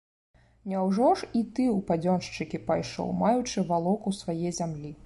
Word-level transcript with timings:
Няўжо 0.71 1.09
ж 1.21 1.29
і 1.33 1.35
ты 1.53 1.67
ў 1.73 1.75
падзёншчыкі 1.91 2.63
пайшоў, 2.73 3.13
маючы 3.23 3.67
валоку 3.71 4.21
свае 4.25 4.49
зямлі? 4.61 4.95